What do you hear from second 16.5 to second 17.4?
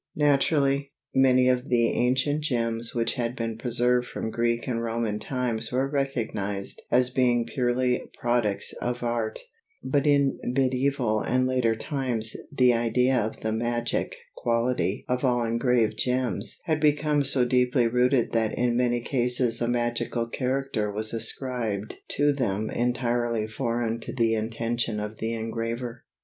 had become